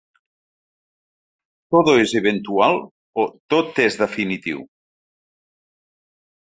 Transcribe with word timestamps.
¿"todo 1.71 1.91
es 2.03 2.09
eventual" 2.21 2.73
o 3.21 3.29
"tot 3.53 3.77
és 3.87 4.01
definitiu"? 4.03 4.59